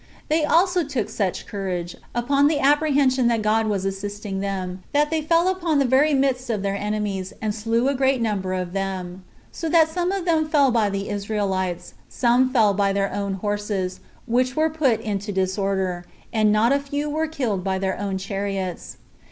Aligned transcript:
They 0.29 0.43
also 0.45 0.83
took 0.83 1.09
such 1.09 1.45
courage, 1.45 1.95
upon 2.15 2.47
the 2.47 2.57
apprehension 2.59 3.27
that 3.27 3.43
God 3.43 3.67
was 3.67 3.85
assisting 3.85 4.39
them, 4.39 4.81
that 4.93 5.11
they 5.11 5.21
fell 5.21 5.47
upon 5.47 5.77
the 5.77 5.85
very 5.85 6.15
midst 6.15 6.49
of 6.49 6.63
their 6.63 6.75
enemies, 6.75 7.33
and 7.39 7.53
slew 7.53 7.87
a 7.87 7.93
great 7.93 8.19
number 8.19 8.55
of 8.55 8.73
them; 8.73 9.23
so 9.51 9.69
that 9.69 9.89
some 9.89 10.11
of 10.11 10.25
them 10.25 10.49
fell 10.49 10.71
by 10.71 10.89
the 10.89 11.09
Israelites, 11.09 11.93
some 12.09 12.51
fell 12.51 12.73
by 12.73 12.91
their 12.91 13.13
own 13.13 13.35
horses, 13.35 13.99
which 14.25 14.55
were 14.55 14.71
put 14.71 15.01
into 15.01 15.31
disorder, 15.31 16.03
and 16.33 16.51
not 16.51 16.73
a 16.73 16.79
few 16.79 17.07
were 17.07 17.27
killed 17.27 17.63
by 17.63 17.77
their 17.77 17.99
own 17.99 18.17
chariots. 18.17 18.97